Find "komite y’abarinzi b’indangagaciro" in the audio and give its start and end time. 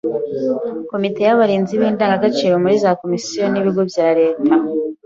0.91-2.53